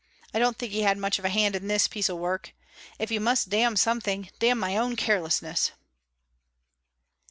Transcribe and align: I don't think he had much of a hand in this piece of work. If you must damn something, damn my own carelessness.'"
I 0.33 0.39
don't 0.39 0.57
think 0.57 0.71
he 0.71 0.81
had 0.81 0.97
much 0.97 1.19
of 1.19 1.25
a 1.25 1.29
hand 1.29 1.55
in 1.55 1.67
this 1.67 1.87
piece 1.87 2.09
of 2.09 2.17
work. 2.17 2.55
If 2.97 3.11
you 3.11 3.19
must 3.21 3.49
damn 3.49 3.75
something, 3.75 4.31
damn 4.39 4.57
my 4.57 4.75
own 4.75 4.95
carelessness.'" 4.95 5.73